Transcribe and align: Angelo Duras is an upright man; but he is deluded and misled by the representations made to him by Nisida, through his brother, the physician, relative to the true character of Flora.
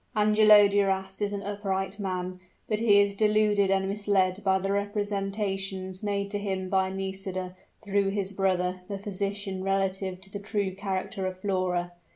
Angelo 0.15 0.67
Duras 0.67 1.21
is 1.21 1.31
an 1.31 1.43
upright 1.43 1.99
man; 1.99 2.39
but 2.67 2.79
he 2.79 2.99
is 3.01 3.13
deluded 3.13 3.69
and 3.69 3.87
misled 3.87 4.41
by 4.43 4.57
the 4.57 4.71
representations 4.71 6.01
made 6.01 6.31
to 6.31 6.39
him 6.39 6.69
by 6.69 6.89
Nisida, 6.89 7.55
through 7.83 8.09
his 8.09 8.31
brother, 8.33 8.81
the 8.87 8.97
physician, 8.97 9.63
relative 9.63 10.19
to 10.21 10.31
the 10.31 10.39
true 10.39 10.73
character 10.73 11.27
of 11.27 11.39
Flora. 11.39 11.91